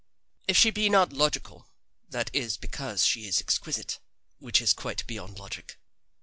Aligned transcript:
If 0.47 0.57
she 0.57 0.71
be 0.71 0.89
not 0.89 1.13
logical, 1.13 1.67
that 2.09 2.31
is 2.33 2.57
because 2.57 3.05
she 3.05 3.27
is 3.27 3.39
exquisite, 3.39 3.99
which 4.39 4.59
is 4.59 4.73
quite 4.73 5.05
beyond 5.05 5.37
logic. 5.37 5.77